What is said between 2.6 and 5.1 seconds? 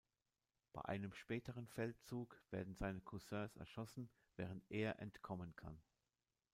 seine Cousins erschossen, während er